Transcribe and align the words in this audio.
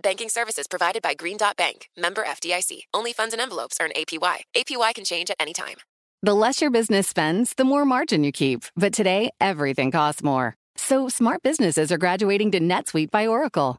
Banking 0.00 0.28
services 0.28 0.66
provided 0.66 1.02
by 1.02 1.14
Green 1.14 1.38
Dot 1.38 1.56
Bank, 1.56 1.88
member 1.96 2.22
FDIC. 2.22 2.80
Only 2.92 3.12
funds 3.14 3.32
and 3.32 3.40
envelopes 3.40 3.78
earn 3.80 3.90
APY. 3.96 4.38
APY 4.54 4.94
can 4.94 5.04
change 5.04 5.30
at 5.30 5.36
any 5.40 5.54
time. 5.54 5.76
The 6.22 6.34
less 6.34 6.60
your 6.60 6.70
business 6.70 7.08
spends, 7.08 7.54
the 7.54 7.64
more 7.64 7.84
margin 7.84 8.22
you 8.22 8.32
keep. 8.32 8.64
But 8.76 8.92
today, 8.92 9.30
everything 9.40 9.90
costs 9.90 10.22
more. 10.22 10.54
So 10.76 11.08
smart 11.08 11.42
businesses 11.42 11.90
are 11.90 11.98
graduating 11.98 12.50
to 12.52 12.60
NetSuite 12.60 13.10
by 13.10 13.26
Oracle. 13.26 13.78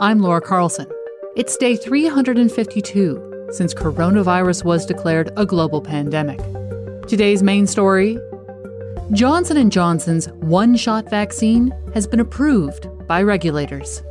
I'm 0.00 0.18
Laura 0.18 0.40
Carlson. 0.40 0.90
It's 1.36 1.56
day 1.56 1.76
352 1.76 3.50
since 3.52 3.72
coronavirus 3.72 4.64
was 4.64 4.84
declared 4.84 5.30
a 5.36 5.46
global 5.46 5.80
pandemic. 5.80 6.40
Today's 7.06 7.44
main 7.44 7.68
story 7.68 8.18
Johnson 9.12 9.70
& 9.70 9.72
Johnson's 9.72 10.28
one-shot 10.30 11.08
vaccine 11.08 11.72
has 11.94 12.08
been 12.08 12.18
approved 12.18 12.88
by 13.06 13.22
regulators. 13.22 14.02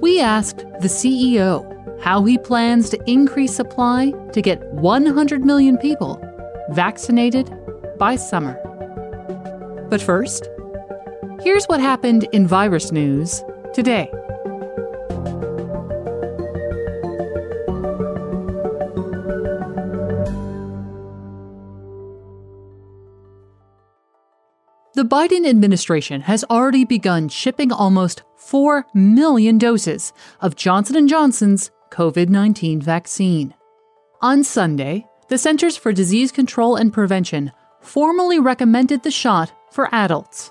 We 0.00 0.20
asked 0.20 0.58
the 0.58 0.88
CEO 0.88 1.68
how 2.00 2.22
he 2.22 2.38
plans 2.38 2.88
to 2.90 3.10
increase 3.10 3.52
supply 3.52 4.12
to 4.32 4.42
get 4.42 4.62
100 4.74 5.44
million 5.44 5.76
people 5.76 6.22
vaccinated 6.70 7.52
by 7.98 8.14
summer. 8.14 8.60
But 9.90 10.00
first, 10.00 10.48
here's 11.40 11.64
what 11.64 11.80
happened 11.80 12.28
in 12.30 12.46
virus 12.46 12.92
news 12.92 13.42
today. 13.74 14.08
Biden 25.12 25.46
administration 25.46 26.22
has 26.22 26.42
already 26.48 26.86
begun 26.86 27.28
shipping 27.28 27.70
almost 27.70 28.22
4 28.36 28.86
million 28.94 29.58
doses 29.58 30.10
of 30.40 30.56
Johnson 30.56 31.06
& 31.06 31.08
Johnson's 31.08 31.70
COVID-19 31.90 32.82
vaccine. 32.82 33.52
On 34.22 34.42
Sunday, 34.42 35.04
the 35.28 35.36
Centers 35.36 35.76
for 35.76 35.92
Disease 35.92 36.32
Control 36.32 36.76
and 36.76 36.94
Prevention 36.94 37.52
formally 37.82 38.38
recommended 38.38 39.02
the 39.02 39.10
shot 39.10 39.52
for 39.70 39.94
adults. 39.94 40.50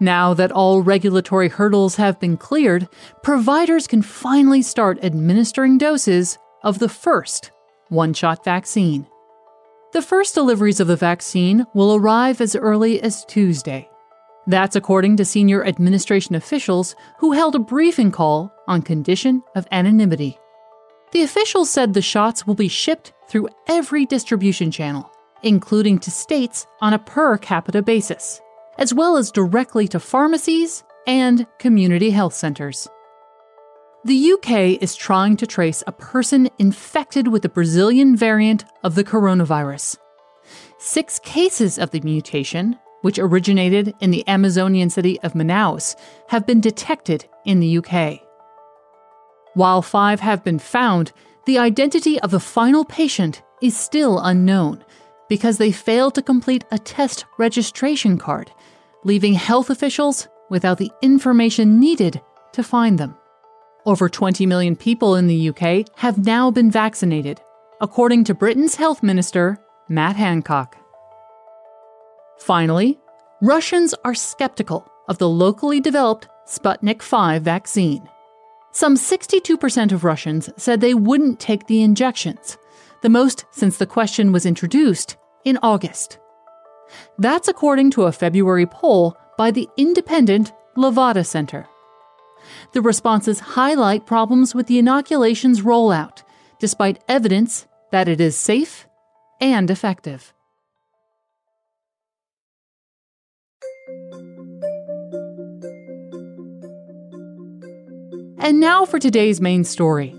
Now 0.00 0.34
that 0.34 0.50
all 0.50 0.82
regulatory 0.82 1.48
hurdles 1.48 1.94
have 1.94 2.18
been 2.18 2.36
cleared, 2.36 2.88
providers 3.22 3.86
can 3.86 4.02
finally 4.02 4.62
start 4.62 4.98
administering 5.04 5.78
doses 5.78 6.38
of 6.64 6.80
the 6.80 6.88
first 6.88 7.52
one 7.88 8.14
shot 8.14 8.42
vaccine. 8.44 9.06
The 9.92 10.02
first 10.02 10.34
deliveries 10.34 10.80
of 10.80 10.88
the 10.88 10.96
vaccine 10.96 11.66
will 11.72 11.94
arrive 11.94 12.40
as 12.40 12.56
early 12.56 13.00
as 13.00 13.24
Tuesday. 13.26 13.88
That's 14.46 14.74
according 14.74 15.16
to 15.18 15.24
senior 15.24 15.64
administration 15.64 16.34
officials 16.34 16.96
who 17.18 17.32
held 17.32 17.54
a 17.54 17.60
briefing 17.60 18.10
call 18.10 18.52
on 18.66 18.82
condition 18.82 19.42
of 19.54 19.68
anonymity. 19.70 20.38
The 21.12 21.22
officials 21.22 21.70
said 21.70 21.94
the 21.94 22.02
shots 22.02 22.46
will 22.46 22.54
be 22.54 22.68
shipped 22.68 23.12
through 23.28 23.48
every 23.68 24.04
distribution 24.06 24.70
channel, 24.70 25.10
including 25.42 25.98
to 26.00 26.10
states 26.10 26.66
on 26.80 26.92
a 26.92 26.98
per 26.98 27.38
capita 27.38 27.82
basis, 27.82 28.40
as 28.78 28.92
well 28.92 29.16
as 29.16 29.30
directly 29.30 29.86
to 29.88 30.00
pharmacies 30.00 30.82
and 31.06 31.46
community 31.58 32.10
health 32.10 32.34
centers. 32.34 32.88
The 34.04 34.32
UK 34.32 34.82
is 34.82 34.96
trying 34.96 35.36
to 35.36 35.46
trace 35.46 35.84
a 35.86 35.92
person 35.92 36.48
infected 36.58 37.28
with 37.28 37.42
the 37.42 37.48
Brazilian 37.48 38.16
variant 38.16 38.64
of 38.82 38.96
the 38.96 39.04
coronavirus. 39.04 39.98
Six 40.78 41.20
cases 41.20 41.78
of 41.78 41.92
the 41.92 42.00
mutation, 42.00 42.78
which 43.02 43.18
originated 43.18 43.94
in 44.00 44.10
the 44.10 44.26
Amazonian 44.26 44.90
city 44.90 45.20
of 45.20 45.34
Manaus, 45.34 45.94
have 46.28 46.46
been 46.46 46.60
detected 46.60 47.28
in 47.44 47.60
the 47.60 47.78
UK. 47.78 48.20
While 49.54 49.82
five 49.82 50.20
have 50.20 50.42
been 50.42 50.58
found, 50.58 51.12
the 51.44 51.58
identity 51.58 52.18
of 52.20 52.30
the 52.30 52.40
final 52.40 52.84
patient 52.84 53.42
is 53.60 53.76
still 53.76 54.18
unknown 54.18 54.84
because 55.28 55.58
they 55.58 55.72
failed 55.72 56.14
to 56.14 56.22
complete 56.22 56.64
a 56.70 56.78
test 56.78 57.24
registration 57.38 58.18
card, 58.18 58.50
leaving 59.04 59.34
health 59.34 59.70
officials 59.70 60.28
without 60.50 60.78
the 60.78 60.90
information 61.02 61.80
needed 61.80 62.20
to 62.52 62.62
find 62.62 62.98
them. 62.98 63.16
Over 63.84 64.08
20 64.08 64.46
million 64.46 64.76
people 64.76 65.16
in 65.16 65.26
the 65.26 65.48
UK 65.48 65.88
have 65.98 66.24
now 66.24 66.50
been 66.50 66.70
vaccinated, 66.70 67.40
according 67.80 68.24
to 68.24 68.34
Britain's 68.34 68.76
health 68.76 69.02
minister, 69.02 69.58
Matt 69.88 70.16
Hancock. 70.16 70.81
Finally, 72.42 72.98
Russians 73.40 73.94
are 74.04 74.16
skeptical 74.16 74.90
of 75.08 75.18
the 75.18 75.28
locally 75.28 75.78
developed 75.78 76.26
Sputnik 76.48 77.00
5 77.00 77.40
vaccine. 77.40 78.08
Some 78.72 78.96
62% 78.96 79.92
of 79.92 80.02
Russians 80.02 80.50
said 80.56 80.80
they 80.80 80.92
wouldn't 80.92 81.38
take 81.38 81.68
the 81.68 81.82
injections, 81.82 82.58
the 83.02 83.08
most 83.08 83.44
since 83.52 83.76
the 83.76 83.86
question 83.86 84.32
was 84.32 84.44
introduced 84.44 85.16
in 85.44 85.56
August. 85.62 86.18
That's 87.16 87.46
according 87.46 87.92
to 87.92 88.04
a 88.04 88.12
February 88.12 88.66
poll 88.66 89.16
by 89.38 89.52
the 89.52 89.68
independent 89.76 90.52
Levada 90.76 91.24
Center. 91.24 91.68
The 92.72 92.82
responses 92.82 93.38
highlight 93.38 94.04
problems 94.04 94.52
with 94.52 94.66
the 94.66 94.80
inoculation's 94.80 95.60
rollout, 95.60 96.24
despite 96.58 97.04
evidence 97.08 97.68
that 97.92 98.08
it 98.08 98.20
is 98.20 98.36
safe 98.36 98.88
and 99.40 99.70
effective. 99.70 100.34
And 108.42 108.58
now 108.58 108.84
for 108.84 108.98
today's 108.98 109.40
main 109.40 109.62
story. 109.62 110.12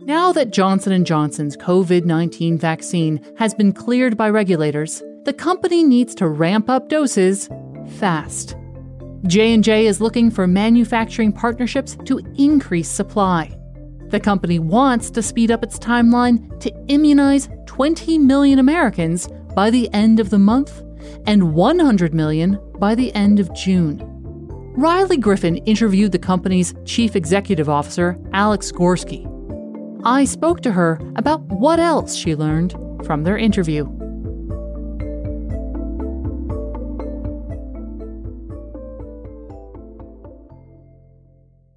Now 0.00 0.32
that 0.32 0.50
Johnson 0.50 1.04
& 1.04 1.06
Johnson's 1.06 1.56
COVID-19 1.56 2.58
vaccine 2.58 3.24
has 3.38 3.54
been 3.54 3.72
cleared 3.72 4.16
by 4.16 4.28
regulators, 4.30 5.00
the 5.22 5.32
company 5.32 5.84
needs 5.84 6.12
to 6.16 6.26
ramp 6.26 6.68
up 6.68 6.88
doses 6.88 7.48
fast. 8.00 8.56
J&J 9.28 9.86
is 9.86 10.00
looking 10.00 10.28
for 10.28 10.48
manufacturing 10.48 11.32
partnerships 11.32 11.96
to 12.04 12.18
increase 12.36 12.88
supply. 12.88 13.56
The 14.08 14.18
company 14.18 14.58
wants 14.58 15.08
to 15.12 15.22
speed 15.22 15.52
up 15.52 15.62
its 15.62 15.78
timeline 15.78 16.58
to 16.58 16.72
immunize 16.88 17.48
20 17.66 18.18
million 18.18 18.58
Americans 18.58 19.28
by 19.54 19.70
the 19.70 19.88
end 19.94 20.18
of 20.18 20.30
the 20.30 20.40
month 20.40 20.82
and 21.28 21.54
100 21.54 22.12
million 22.12 22.58
by 22.80 22.96
the 22.96 23.14
end 23.14 23.38
of 23.38 23.54
June. 23.54 24.09
Riley 24.74 25.16
Griffin 25.16 25.56
interviewed 25.58 26.12
the 26.12 26.18
company's 26.18 26.74
chief 26.84 27.16
executive 27.16 27.68
officer, 27.68 28.16
Alex 28.32 28.70
Gorsky. 28.70 29.26
I 30.04 30.24
spoke 30.24 30.60
to 30.62 30.70
her 30.70 31.00
about 31.16 31.42
what 31.42 31.80
else 31.80 32.14
she 32.14 32.36
learned 32.36 32.72
from 33.04 33.24
their 33.24 33.36
interview. 33.36 33.84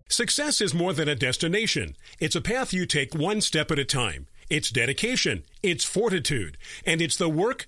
Success 0.07 0.61
is 0.61 0.75
more 0.75 0.93
than 0.93 1.09
a 1.09 1.15
destination. 1.15 1.95
It's 2.19 2.35
a 2.35 2.41
path 2.41 2.71
you 2.71 2.85
take 2.85 3.15
one 3.15 3.41
step 3.41 3.71
at 3.71 3.79
a 3.79 3.85
time. 3.85 4.27
It's 4.47 4.69
dedication, 4.69 5.43
it's 5.63 5.83
fortitude, 5.83 6.59
and 6.85 7.01
it's 7.01 7.17
the 7.17 7.27
work, 7.27 7.67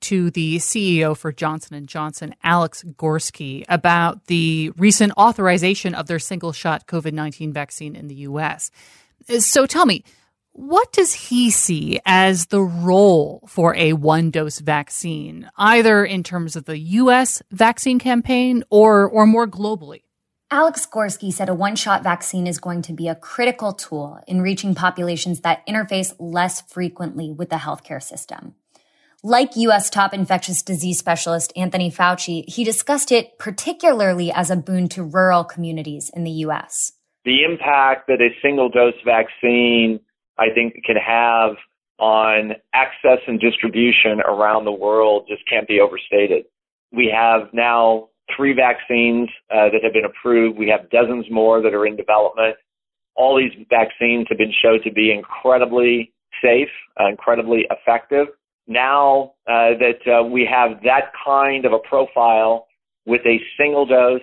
to 0.00 0.30
the 0.30 0.56
CEO 0.56 1.16
for 1.16 1.32
Johnson 1.32 1.86
& 1.86 1.86
Johnson, 1.86 2.34
Alex 2.42 2.82
Gorsky, 2.82 3.64
about 3.68 4.26
the 4.26 4.72
recent 4.76 5.12
authorization 5.16 5.94
of 5.94 6.06
their 6.06 6.18
single-shot 6.18 6.86
COVID-19 6.86 7.52
vaccine 7.52 7.94
in 7.94 8.08
the 8.08 8.14
US. 8.16 8.70
So 9.38 9.66
tell 9.66 9.86
me, 9.86 10.04
what 10.52 10.92
does 10.92 11.12
he 11.12 11.50
see 11.50 12.00
as 12.04 12.46
the 12.46 12.60
role 12.60 13.44
for 13.46 13.74
a 13.76 13.92
one-dose 13.92 14.58
vaccine, 14.58 15.48
either 15.56 16.04
in 16.04 16.22
terms 16.22 16.56
of 16.56 16.64
the 16.64 16.78
US 16.78 17.40
vaccine 17.50 17.98
campaign 17.98 18.64
or 18.68 19.08
or 19.08 19.26
more 19.26 19.46
globally? 19.46 20.02
Alex 20.50 20.84
Gorsky 20.84 21.32
said 21.32 21.48
a 21.48 21.54
one 21.54 21.76
shot 21.76 22.02
vaccine 22.02 22.48
is 22.48 22.58
going 22.58 22.82
to 22.82 22.92
be 22.92 23.06
a 23.06 23.14
critical 23.14 23.72
tool 23.72 24.18
in 24.26 24.42
reaching 24.42 24.74
populations 24.74 25.42
that 25.42 25.64
interface 25.68 26.12
less 26.18 26.62
frequently 26.62 27.30
with 27.30 27.50
the 27.50 27.56
healthcare 27.56 28.02
system. 28.02 28.56
Like 29.22 29.54
U.S. 29.56 29.90
top 29.90 30.14
infectious 30.14 30.62
disease 30.62 30.98
specialist 30.98 31.52
Anthony 31.54 31.90
Fauci, 31.90 32.48
he 32.48 32.64
discussed 32.64 33.12
it 33.12 33.38
particularly 33.38 34.32
as 34.32 34.50
a 34.50 34.56
boon 34.56 34.88
to 34.90 35.02
rural 35.02 35.44
communities 35.44 36.10
in 36.14 36.24
the 36.24 36.30
U.S. 36.48 36.92
The 37.26 37.44
impact 37.44 38.06
that 38.06 38.22
a 38.22 38.30
single 38.40 38.70
dose 38.70 38.94
vaccine, 39.04 40.00
I 40.38 40.46
think, 40.54 40.76
can 40.86 40.96
have 40.96 41.56
on 41.98 42.52
access 42.72 43.18
and 43.26 43.38
distribution 43.38 44.22
around 44.26 44.64
the 44.64 44.72
world 44.72 45.26
just 45.28 45.42
can't 45.46 45.68
be 45.68 45.80
overstated. 45.80 46.46
We 46.90 47.12
have 47.14 47.52
now 47.52 48.08
three 48.34 48.54
vaccines 48.54 49.28
uh, 49.50 49.68
that 49.68 49.80
have 49.82 49.92
been 49.92 50.06
approved. 50.06 50.58
We 50.58 50.68
have 50.68 50.88
dozens 50.88 51.26
more 51.30 51.60
that 51.60 51.74
are 51.74 51.84
in 51.84 51.94
development. 51.94 52.56
All 53.16 53.36
these 53.36 53.52
vaccines 53.68 54.28
have 54.30 54.38
been 54.38 54.54
shown 54.62 54.82
to 54.84 54.90
be 54.90 55.12
incredibly 55.12 56.14
safe, 56.42 56.70
uh, 56.98 57.08
incredibly 57.08 57.66
effective. 57.70 58.28
Now 58.70 59.32
uh, 59.48 59.74
that 59.80 59.98
uh, 60.06 60.24
we 60.24 60.48
have 60.50 60.80
that 60.84 61.10
kind 61.26 61.64
of 61.64 61.72
a 61.72 61.80
profile 61.80 62.68
with 63.04 63.20
a 63.26 63.38
single 63.58 63.84
dose 63.84 64.20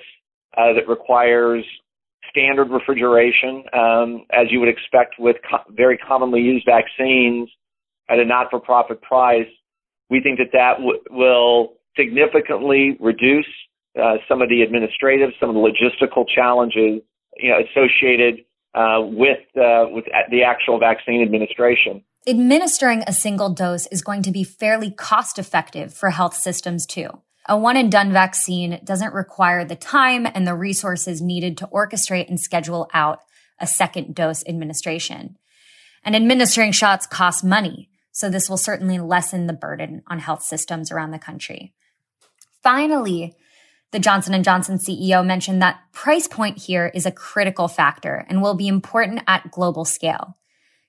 uh, 0.58 0.72
that 0.74 0.88
requires 0.88 1.66
standard 2.30 2.70
refrigeration, 2.70 3.64
um, 3.74 4.26
as 4.32 4.48
you 4.50 4.62
would 4.62 4.70
expect 4.70 5.16
with 5.20 5.36
co- 5.50 5.70
very 5.72 5.98
commonly 5.98 6.40
used 6.40 6.66
vaccines 6.66 7.50
at 8.10 8.20
a 8.20 8.26
not-for-profit 8.26 9.02
price, 9.02 9.48
we 10.10 10.22
think 10.22 10.38
that 10.38 10.52
that 10.54 10.78
w- 10.78 11.02
will 11.10 11.74
significantly 11.98 12.96
reduce 13.02 13.48
uh, 14.02 14.16
some 14.30 14.42
of 14.42 14.48
the 14.48 14.62
administrative, 14.62 15.32
some 15.42 15.50
of 15.50 15.56
the 15.56 15.62
logistical 15.62 16.26
challenges 16.28 17.02
you 17.38 17.50
know, 17.50 17.58
associated 17.60 18.46
uh, 18.76 19.02
with 19.02 19.40
uh, 19.58 19.86
with 19.90 20.06
the 20.30 20.44
actual 20.44 20.80
vaccine 20.80 21.22
administration. 21.22 22.02
Administering 22.30 23.06
a 23.08 23.14
single 23.14 23.52
dose 23.52 23.88
is 23.88 24.02
going 24.02 24.22
to 24.22 24.32
be 24.32 24.44
fairly 24.44 24.92
cost 24.92 25.40
effective 25.40 25.94
for 25.94 26.10
health 26.10 26.36
systems 26.36 26.86
too. 26.86 27.08
A 27.48 27.58
one 27.58 27.78
and 27.78 27.90
done 27.90 28.12
vaccine 28.12 28.82
doesn't 28.84 29.14
require 29.14 29.64
the 29.64 29.78
time 29.78 30.26
and 30.26 30.46
the 30.46 30.54
resources 30.54 31.22
needed 31.22 31.58
to 31.58 31.68
orchestrate 31.68 32.28
and 32.28 32.38
schedule 32.38 32.90
out 32.94 33.22
a 33.62 33.66
second 33.66 34.14
dose 34.14 34.46
administration. 34.46 35.38
And 36.04 36.18
administering 36.18 36.74
shots 36.74 37.08
costs 37.08 37.46
money, 37.46 37.90
so 38.12 38.30
this 38.30 38.50
will 38.50 38.58
certainly 38.58 39.00
lessen 39.00 39.48
the 39.48 39.54
burden 39.54 40.04
on 40.08 40.20
health 40.20 40.44
systems 40.44 40.92
around 40.92 41.12
the 41.12 41.20
country. 41.20 41.74
Finally, 42.62 43.36
the 43.94 44.00
Johnson 44.00 44.44
& 44.44 44.44
Johnson 44.44 44.80
CEO 44.80 45.26
mentioned 45.26 45.62
that 45.62 45.80
price 45.94 46.28
point 46.28 46.58
here 46.58 46.92
is 46.94 47.06
a 47.06 47.12
critical 47.12 47.70
factor 47.70 48.26
and 48.28 48.42
will 48.42 48.56
be 48.56 48.68
important 48.68 49.22
at 49.28 49.50
global 49.50 49.86
scale. 49.86 50.36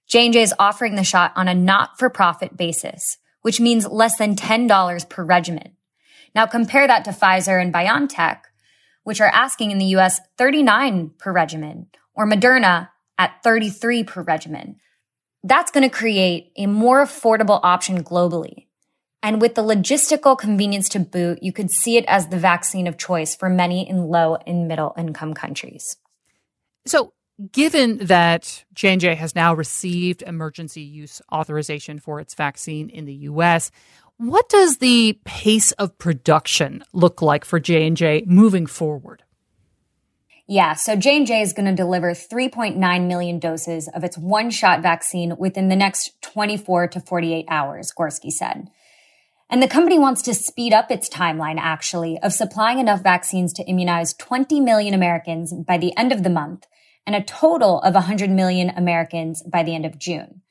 J&J 0.08 0.42
is 0.42 0.54
offering 0.58 0.94
the 0.94 1.04
shot 1.04 1.32
on 1.36 1.48
a 1.48 1.54
not-for-profit 1.54 2.56
basis, 2.56 3.18
which 3.42 3.60
means 3.60 3.86
less 3.86 4.16
than 4.16 4.36
$10 4.36 5.08
per 5.08 5.24
regimen. 5.24 5.76
Now 6.34 6.46
compare 6.46 6.86
that 6.86 7.04
to 7.04 7.10
Pfizer 7.10 7.60
and 7.60 7.72
BioNTech, 7.72 8.40
which 9.04 9.20
are 9.20 9.30
asking 9.32 9.70
in 9.70 9.78
the 9.78 9.96
US 9.96 10.20
39 10.36 11.12
per 11.18 11.32
regimen, 11.32 11.88
or 12.14 12.26
Moderna 12.26 12.88
at 13.16 13.42
33 13.42 14.04
per 14.04 14.22
regimen. 14.22 14.76
That's 15.44 15.70
going 15.70 15.88
to 15.88 15.94
create 15.94 16.52
a 16.56 16.66
more 16.66 17.04
affordable 17.04 17.60
option 17.62 18.02
globally 18.02 18.68
and 19.22 19.40
with 19.40 19.54
the 19.54 19.62
logistical 19.62 20.38
convenience 20.38 20.88
to 20.90 21.00
boot, 21.00 21.42
you 21.42 21.52
could 21.52 21.70
see 21.70 21.96
it 21.96 22.04
as 22.06 22.28
the 22.28 22.38
vaccine 22.38 22.86
of 22.86 22.96
choice 22.96 23.34
for 23.34 23.48
many 23.48 23.88
in 23.88 24.08
low 24.08 24.36
and 24.46 24.68
middle 24.68 24.94
income 24.96 25.34
countries. 25.34 25.96
So, 26.86 27.12
given 27.52 27.98
that 27.98 28.64
J&J 28.74 29.14
has 29.14 29.34
now 29.34 29.54
received 29.54 30.22
emergency 30.22 30.82
use 30.82 31.22
authorization 31.32 31.98
for 31.98 32.20
its 32.20 32.34
vaccine 32.34 32.88
in 32.88 33.04
the 33.04 33.14
US, 33.14 33.70
what 34.16 34.48
does 34.48 34.78
the 34.78 35.18
pace 35.24 35.72
of 35.72 35.96
production 35.98 36.84
look 36.92 37.22
like 37.22 37.44
for 37.44 37.60
J&J 37.60 38.24
moving 38.26 38.66
forward? 38.66 39.22
Yeah, 40.48 40.72
so 40.74 40.96
J&J 40.96 41.42
is 41.42 41.52
going 41.52 41.66
to 41.66 41.74
deliver 41.74 42.12
3.9 42.12 43.06
million 43.06 43.38
doses 43.38 43.86
of 43.88 44.02
its 44.02 44.16
one-shot 44.16 44.80
vaccine 44.80 45.36
within 45.36 45.68
the 45.68 45.76
next 45.76 46.20
24 46.22 46.88
to 46.88 47.00
48 47.00 47.44
hours, 47.48 47.92
Gorsky 47.96 48.30
said. 48.30 48.68
And 49.50 49.62
the 49.62 49.68
company 49.68 49.98
wants 49.98 50.22
to 50.22 50.34
speed 50.34 50.72
up 50.72 50.90
its 50.90 51.08
timeline, 51.08 51.58
actually, 51.58 52.18
of 52.20 52.32
supplying 52.32 52.78
enough 52.78 53.02
vaccines 53.02 53.52
to 53.54 53.64
immunize 53.64 54.14
20 54.14 54.58
million 54.60 54.94
Americans 54.94 55.52
by 55.52 55.78
the 55.78 55.96
end 55.96 56.12
of 56.12 56.22
the 56.22 56.30
month 56.30 56.66
and 57.08 57.16
a 57.16 57.24
total 57.24 57.80
of 57.80 57.94
100 57.94 58.28
million 58.28 58.68
Americans 58.68 59.42
by 59.50 59.62
the 59.62 59.74
end 59.74 59.86
of 59.86 59.98
June. 59.98 60.42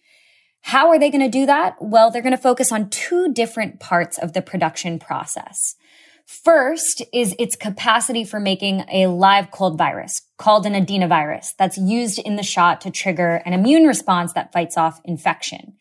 How 0.62 0.90
are 0.90 0.98
they 0.98 1.12
going 1.12 1.22
to 1.22 1.30
do 1.30 1.46
that? 1.46 1.76
Well, 1.80 2.10
they're 2.10 2.24
going 2.24 2.36
to 2.36 2.42
focus 2.42 2.72
on 2.72 2.90
two 2.90 3.32
different 3.32 3.80
parts 3.80 4.18
of 4.18 4.34
the 4.34 4.42
production 4.42 4.98
process. 4.98 5.76
First 6.26 7.04
is 7.14 7.36
its 7.38 7.56
capacity 7.56 8.24
for 8.24 8.40
making 8.40 8.86
a 8.92 9.06
live 9.06 9.52
cold 9.52 9.78
virus 9.78 10.24
called 10.40 10.66
an 10.66 10.74
adenovirus 10.74 11.54
that's 11.60 11.78
used 11.78 12.18
in 12.18 12.38
the 12.38 12.44
shot 12.44 12.82
to 12.82 12.90
trigger 12.90 13.36
an 13.46 13.54
immune 13.54 13.84
response 13.84 14.34
that 14.34 14.52
fights 14.52 14.78
off 14.78 15.00
infection 15.06 15.78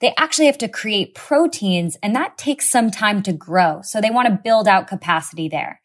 they 0.00 0.14
actually 0.18 0.46
have 0.46 0.58
to 0.58 0.68
create 0.68 1.14
proteins 1.14 1.96
and 2.02 2.14
that 2.14 2.36
takes 2.36 2.70
some 2.70 2.90
time 2.90 3.22
to 3.22 3.32
grow. 3.32 3.80
So 3.82 4.00
they 4.00 4.10
want 4.10 4.28
to 4.28 4.40
build 4.42 4.68
out 4.68 4.88
capacity 4.88 5.48
there. 5.48 5.80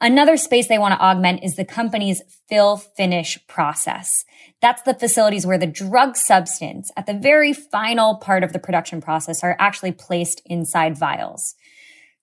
Another 0.00 0.36
space 0.36 0.66
they 0.66 0.78
want 0.78 0.92
to 0.92 1.00
augment 1.00 1.42
is 1.42 1.54
the 1.54 1.64
company's 1.64 2.22
fill 2.48 2.76
finish 2.76 3.38
process. 3.46 4.10
That's 4.60 4.82
the 4.82 4.94
facilities 4.94 5.46
where 5.46 5.58
the 5.58 5.66
drug 5.66 6.16
substance 6.16 6.90
at 6.96 7.06
the 7.06 7.14
very 7.14 7.52
final 7.52 8.16
part 8.16 8.44
of 8.44 8.52
the 8.52 8.58
production 8.58 9.00
process 9.00 9.42
are 9.42 9.56
actually 9.58 9.92
placed 9.92 10.42
inside 10.46 10.98
vials. 10.98 11.54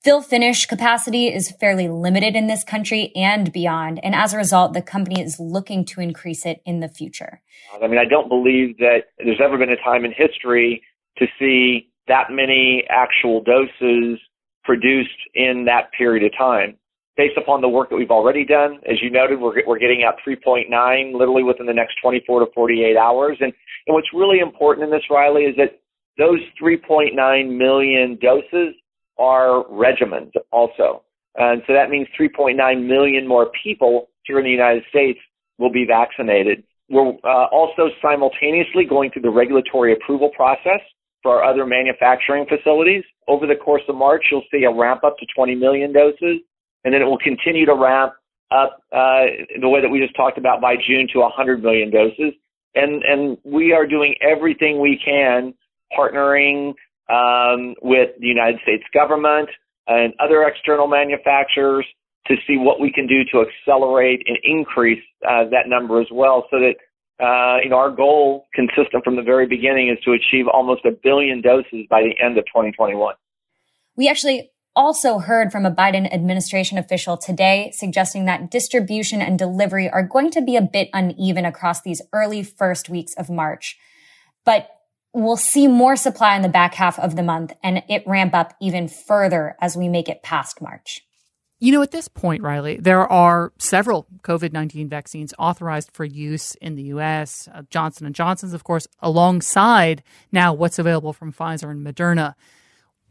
Fill 0.03 0.21
finish 0.21 0.65
capacity 0.65 1.27
is 1.27 1.53
fairly 1.59 1.87
limited 1.87 2.35
in 2.35 2.47
this 2.47 2.63
country 2.63 3.11
and 3.15 3.51
beyond. 3.53 3.99
And 4.03 4.15
as 4.15 4.33
a 4.33 4.37
result, 4.37 4.73
the 4.73 4.81
company 4.81 5.21
is 5.21 5.39
looking 5.39 5.85
to 5.85 6.01
increase 6.01 6.43
it 6.43 6.59
in 6.65 6.79
the 6.79 6.89
future. 6.89 7.41
I 7.79 7.87
mean, 7.87 7.99
I 7.99 8.05
don't 8.05 8.27
believe 8.27 8.77
that 8.79 9.03
there's 9.19 9.39
ever 9.43 9.59
been 9.59 9.69
a 9.69 9.77
time 9.77 10.03
in 10.03 10.11
history 10.11 10.81
to 11.17 11.27
see 11.37 11.89
that 12.07 12.31
many 12.31 12.83
actual 12.89 13.43
doses 13.43 14.19
produced 14.63 15.09
in 15.35 15.65
that 15.65 15.91
period 15.95 16.23
of 16.23 16.35
time. 16.35 16.77
Based 17.21 17.37
upon 17.37 17.61
the 17.61 17.69
work 17.69 17.91
that 17.91 17.97
we've 17.97 18.09
already 18.09 18.43
done, 18.43 18.79
as 18.89 18.97
you 18.99 19.11
noted, 19.11 19.39
we're, 19.39 19.53
we're 19.67 19.77
getting 19.77 20.03
out 20.03 20.15
3.9 20.27 20.65
literally 21.13 21.43
within 21.43 21.67
the 21.67 21.73
next 21.73 21.97
24 22.01 22.39
to 22.39 22.45
48 22.51 22.97
hours. 22.97 23.37
And, 23.39 23.53
and 23.85 23.93
what's 23.93 24.07
really 24.11 24.39
important 24.39 24.85
in 24.85 24.89
this, 24.89 25.03
Riley, 25.07 25.43
is 25.43 25.55
that 25.57 25.81
those 26.17 26.39
3.9 26.59 27.13
million 27.55 28.17
doses 28.19 28.73
are 29.19 29.65
regimens 29.65 30.31
also. 30.51 31.03
And 31.35 31.61
so 31.67 31.73
that 31.73 31.91
means 31.91 32.07
3.9 32.19 32.57
million 32.87 33.27
more 33.27 33.51
people 33.63 34.09
here 34.23 34.39
in 34.39 34.43
the 34.43 34.49
United 34.49 34.81
States 34.89 35.19
will 35.59 35.71
be 35.71 35.85
vaccinated. 35.87 36.63
We're 36.89 37.13
uh, 37.23 37.45
also 37.53 37.89
simultaneously 38.01 38.85
going 38.89 39.11
through 39.11 39.21
the 39.21 39.29
regulatory 39.29 39.93
approval 39.93 40.31
process 40.35 40.81
for 41.21 41.39
our 41.39 41.43
other 41.47 41.67
manufacturing 41.67 42.47
facilities. 42.49 43.03
Over 43.27 43.45
the 43.45 43.55
course 43.55 43.83
of 43.87 43.95
March, 43.95 44.25
you'll 44.31 44.41
see 44.51 44.63
a 44.63 44.73
ramp 44.73 45.03
up 45.03 45.19
to 45.19 45.25
20 45.35 45.53
million 45.53 45.93
doses, 45.93 46.41
and 46.83 46.93
then 46.93 47.01
it 47.01 47.05
will 47.05 47.17
continue 47.17 47.65
to 47.65 47.75
ramp 47.75 48.13
up 48.51 48.81
uh, 48.91 49.25
the 49.59 49.69
way 49.69 49.81
that 49.81 49.89
we 49.89 49.99
just 49.99 50.15
talked 50.15 50.37
about 50.37 50.61
by 50.61 50.75
June 50.75 51.07
to 51.13 51.19
100 51.19 51.63
million 51.63 51.89
doses. 51.89 52.33
And 52.75 53.03
and 53.03 53.37
we 53.43 53.73
are 53.73 53.85
doing 53.85 54.15
everything 54.21 54.79
we 54.79 54.99
can, 55.03 55.53
partnering 55.97 56.73
um, 57.09 57.75
with 57.81 58.09
the 58.19 58.27
United 58.27 58.59
States 58.63 58.83
government 58.93 59.49
and 59.87 60.13
other 60.19 60.43
external 60.43 60.87
manufacturers 60.87 61.85
to 62.27 62.35
see 62.47 62.57
what 62.57 62.79
we 62.79 62.91
can 62.91 63.07
do 63.07 63.23
to 63.31 63.43
accelerate 63.45 64.23
and 64.27 64.37
increase 64.43 65.03
uh, 65.27 65.43
that 65.49 65.67
number 65.67 65.99
as 65.99 66.07
well, 66.11 66.45
so 66.49 66.57
that 66.59 66.75
uh, 67.23 67.57
you 67.63 67.69
know 67.69 67.77
our 67.77 67.91
goal, 67.91 68.47
consistent 68.53 69.03
from 69.03 69.15
the 69.15 69.21
very 69.21 69.47
beginning, 69.47 69.89
is 69.89 70.01
to 70.05 70.11
achieve 70.11 70.45
almost 70.47 70.85
a 70.85 70.91
billion 70.91 71.41
doses 71.41 71.85
by 71.89 72.01
the 72.01 72.13
end 72.23 72.37
of 72.37 72.45
2021. 72.45 73.15
We 73.97 74.07
actually 74.07 74.49
also 74.75 75.19
heard 75.19 75.51
from 75.51 75.65
a 75.65 75.71
Biden 75.71 76.11
administration 76.13 76.77
official 76.77 77.17
today 77.17 77.71
suggesting 77.75 78.25
that 78.25 78.49
distribution 78.49 79.21
and 79.21 79.37
delivery 79.37 79.89
are 79.89 80.03
going 80.03 80.31
to 80.31 80.41
be 80.41 80.55
a 80.55 80.61
bit 80.61 80.89
uneven 80.93 81.45
across 81.45 81.81
these 81.81 82.01
early 82.13 82.43
first 82.43 82.89
weeks 82.89 83.13
of 83.15 83.29
March. 83.29 83.77
But 84.45 84.69
we'll 85.13 85.37
see 85.37 85.67
more 85.67 85.95
supply 85.95 86.35
in 86.35 86.41
the 86.41 86.49
back 86.49 86.75
half 86.75 86.97
of 86.99 87.15
the 87.15 87.23
month 87.23 87.53
and 87.63 87.83
it 87.89 88.03
ramp 88.05 88.33
up 88.33 88.53
even 88.61 88.87
further 88.87 89.55
as 89.59 89.75
we 89.75 89.89
make 89.89 90.07
it 90.07 90.23
past 90.23 90.61
March. 90.61 91.01
You 91.59 91.71
know, 91.71 91.83
at 91.83 91.91
this 91.91 92.07
point, 92.07 92.41
Riley, 92.41 92.77
there 92.77 93.05
are 93.05 93.53
several 93.59 94.07
COVID-19 94.23 94.89
vaccines 94.89 95.31
authorized 95.37 95.91
for 95.93 96.03
use 96.03 96.55
in 96.55 96.73
the 96.73 96.81
U.S. 96.85 97.47
Uh, 97.53 97.61
Johnson 97.69 98.07
and 98.07 98.15
Johnson's, 98.15 98.55
of 98.55 98.63
course, 98.63 98.87
alongside 98.99 100.01
now 100.31 100.53
what's 100.53 100.79
available 100.79 101.13
from 101.13 101.31
Pfizer 101.31 101.69
and 101.69 101.85
Moderna. 101.85 102.33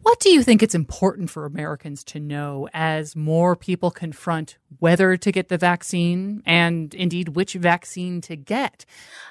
What 0.02 0.18
do 0.18 0.30
you 0.30 0.42
think 0.42 0.62
it's 0.62 0.74
important 0.74 1.28
for 1.28 1.44
Americans 1.44 2.02
to 2.04 2.20
know 2.20 2.68
as 2.72 3.14
more 3.14 3.54
people 3.54 3.90
confront 3.90 4.56
whether 4.78 5.18
to 5.18 5.30
get 5.30 5.48
the 5.48 5.58
vaccine 5.58 6.42
and 6.46 6.94
indeed 6.94 7.30
which 7.30 7.52
vaccine 7.52 8.22
to 8.22 8.34
get? 8.34 8.86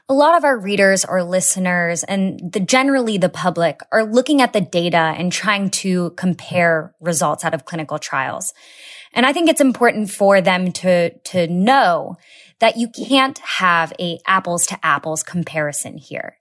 A 0.07 0.13
lot 0.13 0.37
of 0.37 0.43
our 0.43 0.59
readers 0.59 1.05
or 1.05 1.23
listeners 1.23 2.03
and 2.03 2.51
the, 2.53 2.59
generally 2.59 3.17
the 3.17 3.29
public 3.29 3.81
are 3.91 4.03
looking 4.03 4.43
at 4.43 4.53
the 4.53 4.61
data 4.61 5.15
and 5.17 5.31
trying 5.31 5.71
to 5.71 6.11
compare 6.11 6.93
results 6.99 7.43
out 7.43 7.55
of 7.55 7.65
clinical 7.65 7.97
trials. 7.97 8.53
And 9.11 9.25
I 9.25 9.33
think 9.33 9.49
it's 9.49 9.61
important 9.61 10.11
for 10.11 10.39
them 10.39 10.71
to, 10.73 11.17
to 11.17 11.47
know 11.47 12.17
that 12.59 12.77
you 12.77 12.89
can't 12.89 13.39
have 13.39 13.91
a 13.99 14.19
apples 14.27 14.67
to 14.67 14.85
apples 14.85 15.23
comparison 15.23 15.97
here. 15.97 16.37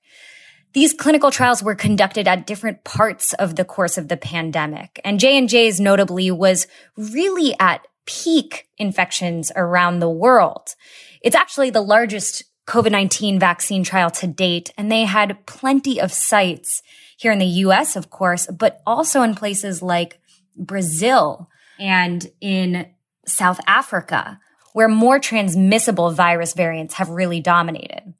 These 0.75 0.93
clinical 0.93 1.31
trials 1.31 1.63
were 1.63 1.75
conducted 1.75 2.29
at 2.29 2.47
different 2.47 2.85
parts 2.85 3.33
of 3.35 3.57
the 3.57 3.65
course 3.65 3.97
of 3.97 4.09
the 4.09 4.17
pandemic. 4.17 5.01
And 5.05 5.19
J&J's 5.19 5.81
notably 5.81 6.31
was 6.31 6.67
really 6.97 7.55
at 7.59 7.87
peak 8.07 8.69
infections 8.79 9.51
around 9.57 9.99
the 9.99 10.11
world. 10.11 10.75
It's 11.23 11.37
actually 11.37 11.71
the 11.71 11.81
largest 11.81 12.45
COVID-19 12.67 13.41
vaccine 13.41 13.83
trial 13.83 14.11
to 14.11 14.27
date, 14.27 14.71
and 14.77 14.93
they 14.93 15.05
had 15.05 15.47
plenty 15.47 16.01
of 16.01 16.13
sites 16.13 16.83
here 17.17 17.33
in 17.33 17.39
the 17.39 17.47
US, 17.47 17.97
of 17.97 18.11
course, 18.11 18.47
but 18.47 18.81
also 18.87 19.23
in 19.23 19.35
places 19.35 19.83
like 19.83 20.21
Brazil 20.55 21.49
and 21.79 22.31
in 22.41 22.91
South 23.27 23.59
Africa, 23.67 24.39
where 24.75 24.89
more 24.89 25.19
transmissible 25.19 26.11
virus 26.11 26.53
variants 26.53 26.95
have 26.95 27.09
really 27.09 27.41
dominated. 27.41 28.15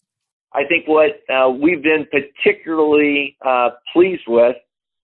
I 0.53 0.65
think 0.69 0.87
what 0.87 1.23
uh, 1.33 1.51
we've 1.51 1.83
been 1.83 2.07
particularly 2.11 3.37
uh, 3.47 3.71
pleased 3.93 4.25
with 4.27 4.57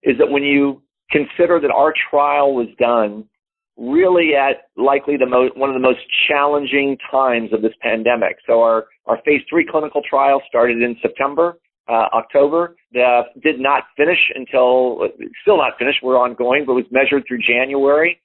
is 0.02 0.16
that 0.18 0.30
when 0.30 0.42
you 0.42 0.82
consider 1.10 1.60
that 1.60 1.70
our 1.70 1.92
trial 2.10 2.54
was 2.54 2.68
done 2.78 3.28
really 3.76 4.32
at 4.34 4.68
likely 4.76 5.16
the 5.16 5.26
most 5.26 5.56
one 5.56 5.68
of 5.68 5.74
the 5.74 5.80
most 5.80 6.00
challenging 6.28 6.96
times 7.10 7.52
of 7.52 7.62
this 7.62 7.72
pandemic. 7.80 8.36
So 8.46 8.62
our 8.62 8.86
our 9.06 9.18
phase 9.24 9.42
three 9.50 9.66
clinical 9.68 10.00
trial 10.08 10.40
started 10.48 10.80
in 10.80 10.96
September, 11.02 11.58
uh, 11.88 12.06
October. 12.14 12.76
The, 12.92 13.22
did 13.42 13.58
not 13.58 13.84
finish 13.96 14.18
until 14.34 15.08
still 15.42 15.58
not 15.58 15.72
finished. 15.78 15.98
We're 16.02 16.18
ongoing, 16.18 16.64
but 16.66 16.74
was 16.74 16.84
measured 16.90 17.24
through 17.26 17.40
January. 17.46 18.20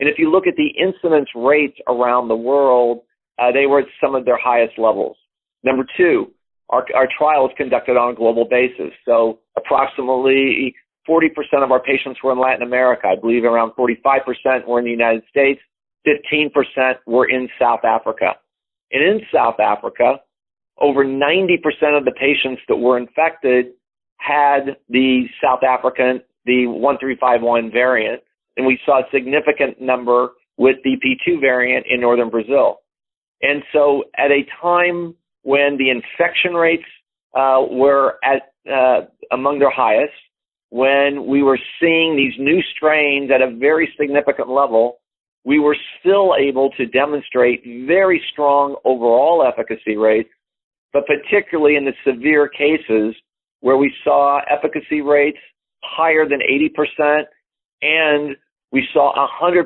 And 0.00 0.08
if 0.08 0.18
you 0.18 0.30
look 0.30 0.46
at 0.46 0.54
the 0.56 0.68
incidence 0.78 1.28
rates 1.34 1.76
around 1.88 2.28
the 2.28 2.36
world, 2.36 3.02
uh, 3.38 3.52
they 3.52 3.66
were 3.66 3.80
at 3.80 3.86
some 4.02 4.14
of 4.14 4.24
their 4.24 4.38
highest 4.38 4.78
levels. 4.78 5.16
Number 5.62 5.86
two, 5.96 6.32
our, 6.70 6.84
our 6.94 7.08
trial 7.16 7.46
is 7.46 7.52
conducted 7.56 7.96
on 7.96 8.12
a 8.12 8.14
global 8.14 8.46
basis. 8.48 8.92
So 9.04 9.38
approximately 9.56 10.74
40% 11.08 11.30
of 11.62 11.70
our 11.70 11.80
patients 11.80 12.20
were 12.22 12.32
in 12.32 12.40
Latin 12.40 12.62
America. 12.62 13.06
I 13.08 13.20
believe 13.20 13.44
around 13.44 13.72
45% 13.72 14.66
were 14.66 14.78
in 14.78 14.84
the 14.84 14.90
United 14.90 15.22
States. 15.30 15.60
15% 16.06 16.50
were 17.06 17.28
in 17.28 17.48
South 17.60 17.84
Africa. 17.84 18.34
And 18.92 19.02
in 19.02 19.20
South 19.32 19.60
Africa, 19.60 20.20
over 20.78 21.04
90% 21.04 21.56
of 21.96 22.04
the 22.04 22.12
patients 22.18 22.62
that 22.68 22.76
were 22.76 22.98
infected 22.98 23.66
had 24.18 24.76
the 24.88 25.24
South 25.42 25.62
African, 25.62 26.20
the 26.44 26.66
1351 26.66 27.70
variant. 27.70 28.22
And 28.56 28.66
we 28.66 28.78
saw 28.84 29.00
a 29.00 29.04
significant 29.12 29.80
number 29.80 30.30
with 30.56 30.76
the 30.84 30.96
P2 31.04 31.40
variant 31.40 31.86
in 31.88 32.00
northern 32.00 32.30
Brazil. 32.30 32.78
And 33.42 33.62
so 33.72 34.04
at 34.16 34.30
a 34.30 34.46
time 34.60 35.14
when 35.46 35.76
the 35.78 35.90
infection 35.90 36.54
rates 36.54 36.82
uh, 37.32 37.62
were 37.70 38.18
at 38.24 38.50
uh, 38.68 39.06
among 39.30 39.60
their 39.60 39.70
highest, 39.70 40.12
when 40.70 41.24
we 41.24 41.40
were 41.44 41.58
seeing 41.80 42.16
these 42.16 42.32
new 42.36 42.60
strains 42.74 43.30
at 43.32 43.40
a 43.40 43.54
very 43.56 43.88
significant 43.96 44.48
level, 44.48 44.98
we 45.44 45.60
were 45.60 45.76
still 46.00 46.34
able 46.36 46.70
to 46.70 46.84
demonstrate 46.86 47.62
very 47.86 48.20
strong 48.32 48.74
overall 48.84 49.46
efficacy 49.46 49.96
rates, 49.96 50.30
but 50.92 51.04
particularly 51.06 51.76
in 51.76 51.84
the 51.84 51.94
severe 52.04 52.48
cases 52.48 53.14
where 53.60 53.76
we 53.76 53.94
saw 54.02 54.40
efficacy 54.50 55.00
rates 55.00 55.38
higher 55.84 56.28
than 56.28 56.40
80% 56.40 57.22
and 57.82 58.34
we 58.72 58.84
saw 58.92 59.14
100% 59.40 59.62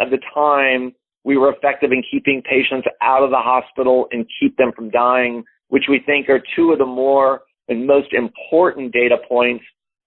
of 0.00 0.10
the 0.12 0.18
time 0.32 0.94
we 1.24 1.36
were 1.36 1.50
effective 1.50 1.90
in 1.90 2.02
keeping 2.08 2.42
patients 2.42 2.86
out 3.00 3.22
of 3.22 3.30
the 3.30 3.38
hospital 3.38 4.06
and 4.12 4.26
keep 4.40 4.56
them 4.56 4.72
from 4.76 4.90
dying, 4.90 5.44
which 5.68 5.84
we 5.88 6.00
think 6.04 6.28
are 6.28 6.42
two 6.54 6.72
of 6.72 6.78
the 6.78 6.86
more 6.86 7.42
and 7.68 7.86
most 7.86 8.12
important 8.12 8.92
data 8.92 9.16
points 9.28 9.64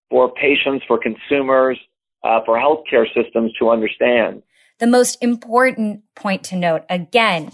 for 0.10 0.32
patients, 0.32 0.86
for 0.88 1.00
consumers, 1.00 1.78
uh, 2.24 2.40
for 2.46 2.58
healthcare 2.58 3.06
systems 3.14 3.52
to 3.60 3.70
understand. 3.70 4.44
The 4.80 4.88
most 4.88 5.18
important 5.22 6.04
point 6.16 6.44
to 6.46 6.56
note 6.56 6.84
again 6.90 7.52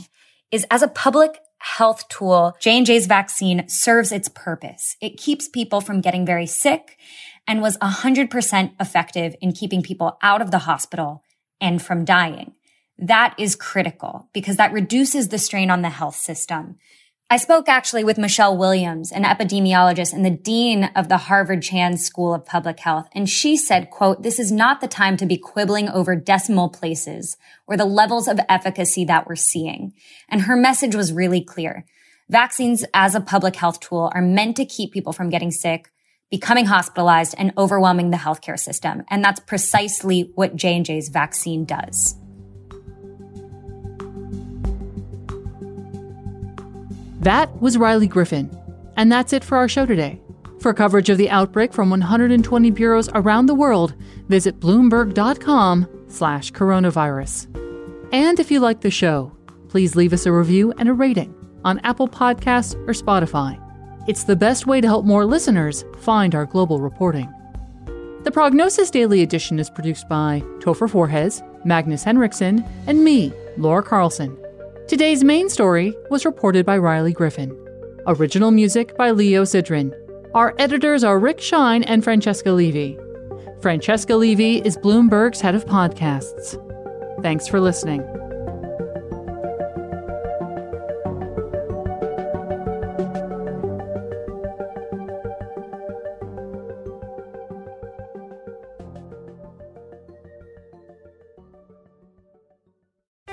is 0.51 0.65
as 0.70 0.82
a 0.82 0.88
public 0.88 1.39
health 1.60 2.08
tool, 2.10 2.58
J&J's 2.60 3.08
vaccine 3.08 3.67
serves 3.70 4.12
its 4.12 4.27
purpose. 4.27 4.98
It 5.01 5.17
keeps 5.17 5.48
people 5.48 5.79
from 5.79 6.01
getting 6.01 6.25
very 6.25 6.46
sick 6.46 6.98
and 7.48 7.62
was 7.62 7.77
100% 7.77 8.74
effective 8.79 9.36
in 9.41 9.53
keeping 9.53 9.82
people 9.82 10.17
out 10.22 10.41
of 10.41 10.51
the 10.51 10.60
hospital 10.60 11.24
and 11.62 11.82
from 11.82 12.03
dying. 12.03 12.53
That 12.97 13.35
is 13.38 13.55
critical 13.55 14.29
because 14.33 14.57
that 14.57 14.73
reduces 14.73 15.29
the 15.29 15.38
strain 15.38 15.69
on 15.69 15.81
the 15.81 15.89
health 15.89 16.15
system. 16.15 16.77
I 17.29 17.38
spoke 17.38 17.67
actually 17.67 18.03
with 18.03 18.19
Michelle 18.19 18.55
Williams, 18.55 19.12
an 19.12 19.23
epidemiologist 19.23 20.13
and 20.13 20.23
the 20.23 20.29
dean 20.29 20.91
of 20.95 21.09
the 21.09 21.17
Harvard 21.17 21.63
Chan 21.63 21.97
School 21.97 22.31
of 22.31 22.45
Public 22.45 22.79
Health. 22.79 23.07
And 23.13 23.27
she 23.27 23.57
said, 23.57 23.89
quote, 23.89 24.21
this 24.21 24.38
is 24.38 24.51
not 24.51 24.81
the 24.81 24.88
time 24.88 25.17
to 25.17 25.25
be 25.25 25.38
quibbling 25.38 25.89
over 25.89 26.15
decimal 26.15 26.69
places 26.69 27.35
or 27.65 27.75
the 27.75 27.85
levels 27.85 28.27
of 28.27 28.39
efficacy 28.47 29.03
that 29.05 29.25
we're 29.25 29.35
seeing. 29.35 29.93
And 30.29 30.43
her 30.43 30.55
message 30.55 30.93
was 30.93 31.12
really 31.12 31.41
clear. 31.41 31.85
Vaccines 32.29 32.85
as 32.93 33.15
a 33.15 33.21
public 33.21 33.55
health 33.55 33.79
tool 33.79 34.12
are 34.13 34.21
meant 34.21 34.55
to 34.57 34.65
keep 34.65 34.91
people 34.93 35.13
from 35.13 35.31
getting 35.31 35.50
sick, 35.50 35.89
becoming 36.29 36.67
hospitalized 36.67 37.33
and 37.38 37.51
overwhelming 37.57 38.12
the 38.12 38.17
healthcare 38.17 38.59
system. 38.59 39.03
And 39.09 39.23
that's 39.23 39.39
precisely 39.39 40.31
what 40.35 40.55
J&J's 40.55 41.09
vaccine 41.09 41.65
does. 41.65 42.15
That 47.24 47.62
was 47.62 47.77
Riley 47.77 48.08
Griffin. 48.08 48.51
And 48.98 49.10
that's 49.10 49.32
it 49.32 49.46
for 49.46 49.58
our 49.58 49.70
show 49.70 49.86
today. 49.86 50.20
For 50.60 50.74
coverage 50.74 51.10
of 51.10 51.18
the 51.18 51.30
outbreak 51.30 51.72
from 51.72 51.89
120 51.89 52.70
bureaus 52.72 53.10
around 53.13 53.46
the 53.46 53.56
world, 53.56 53.96
visit 54.27 54.60
bloomberg.com 54.60 55.88
slash 56.10 56.51
coronavirus. 56.51 57.48
And 58.12 58.42
if 58.42 58.51
you 58.51 58.60
like 58.60 58.82
the 58.82 58.92
show, 58.92 59.32
please 59.70 59.96
leave 59.96 60.12
us 60.12 60.25
a 60.25 60.34
review 60.34 60.74
and 60.77 60.89
a 60.89 60.94
rating 60.94 61.34
on 61.63 61.80
Apple 61.80 62.10
Podcasts 62.10 62.75
or 62.88 62.94
Spotify. 62.94 63.58
It's 64.06 64.25
the 64.25 64.36
best 64.36 64.68
way 64.68 64.82
to 64.82 64.88
help 64.88 65.06
more 65.06 65.25
listeners 65.25 65.86
find 66.00 66.36
our 66.36 66.46
global 66.46 66.82
reporting. 66.82 67.34
The 68.25 68.32
Prognosis 68.32 68.92
Daily 68.92 69.22
Edition 69.22 69.60
is 69.60 69.70
produced 69.70 70.10
by 70.10 70.42
Topher 70.60 70.89
Forhecz, 70.89 71.42
Magnus 71.65 72.03
Henriksen, 72.03 72.65
and 72.86 73.01
me, 73.01 73.32
Laura 73.58 73.82
Carlson. 73.82 74.38
Today's 74.88 75.24
main 75.24 75.48
story 75.50 75.96
was 76.10 76.25
reported 76.25 76.66
by 76.66 76.78
Riley 76.78 77.13
Griffin. 77.13 77.58
Original 78.06 78.52
music 78.52 78.98
by 78.98 79.12
Leo 79.12 79.44
Sidran. 79.44 79.94
Our 80.34 80.54
editors 80.60 81.06
are 81.06 81.18
Rick 81.18 81.40
Shine 81.40 81.84
and 81.84 82.04
Francesca 82.04 82.52
Levy. 82.52 83.00
Francesca 83.62 84.16
Levy 84.18 84.58
is 84.58 84.75
Bloomberg's 84.75 85.40
head 85.40 85.56
of 85.56 85.66
podcasts. 85.66 86.60
Thanks 87.24 87.48
for 87.48 87.62
listening. 87.62 88.02